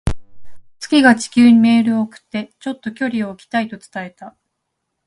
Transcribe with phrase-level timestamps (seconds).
[0.79, 4.35] 月が地球にメールを送って、「ちょっと距離を置きたい」と伝えた。